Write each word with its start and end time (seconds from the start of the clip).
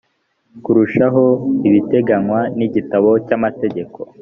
kurushaho 0.63 1.23
biteganywa 1.71 2.39
n 2.57 2.59
igitabo 2.67 3.09
cy 3.27 3.33
amategeko 3.37 3.97